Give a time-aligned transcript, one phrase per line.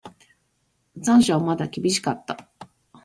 [0.97, 2.49] 残暑はまだ厳しかった。